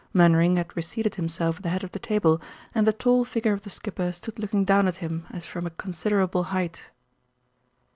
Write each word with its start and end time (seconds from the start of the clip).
Mainwaring 0.15 0.55
had 0.55 0.75
reseated 0.75 1.13
himself 1.13 1.57
at 1.57 1.61
the 1.61 1.69
head 1.69 1.83
of 1.83 1.91
the 1.91 1.99
table, 1.99 2.41
and 2.73 2.87
the 2.87 2.91
tall 2.91 3.23
figure 3.23 3.53
of 3.53 3.61
the 3.61 3.69
skipper 3.69 4.11
stood 4.11 4.39
looking 4.39 4.65
down 4.65 4.87
at 4.87 4.95
him 4.95 5.27
as 5.29 5.45
from 5.45 5.67
a 5.67 5.69
considerable 5.69 6.45
height. 6.45 6.89